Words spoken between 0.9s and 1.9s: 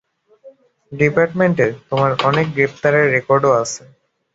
ডিপার্টমেন্টে